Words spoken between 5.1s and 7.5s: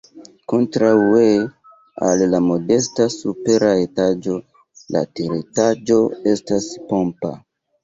teretaĝo estas pompa.